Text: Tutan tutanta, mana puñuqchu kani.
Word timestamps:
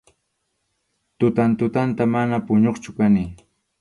Tutan 1.19 1.51
tutanta, 1.59 2.03
mana 2.15 2.37
puñuqchu 2.47 2.91
kani. 2.99 3.25